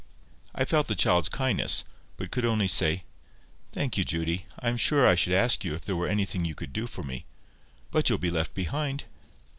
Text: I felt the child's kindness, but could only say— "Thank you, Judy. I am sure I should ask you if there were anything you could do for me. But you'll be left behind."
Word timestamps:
I 0.55 0.65
felt 0.65 0.87
the 0.87 0.95
child's 0.95 1.29
kindness, 1.29 1.83
but 2.17 2.31
could 2.31 2.43
only 2.43 2.67
say— 2.67 3.03
"Thank 3.71 3.99
you, 3.99 4.03
Judy. 4.03 4.47
I 4.59 4.67
am 4.69 4.77
sure 4.77 5.07
I 5.07 5.13
should 5.13 5.33
ask 5.33 5.63
you 5.63 5.75
if 5.75 5.81
there 5.85 5.95
were 5.95 6.07
anything 6.07 6.43
you 6.43 6.55
could 6.55 6.73
do 6.73 6.87
for 6.87 7.03
me. 7.03 7.25
But 7.91 8.09
you'll 8.09 8.17
be 8.17 8.31
left 8.31 8.55
behind." 8.55 9.03